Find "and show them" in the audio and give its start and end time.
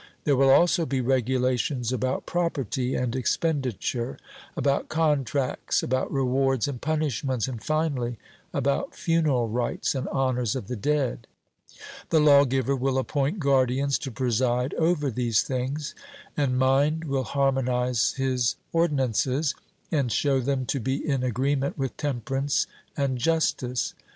19.91-20.65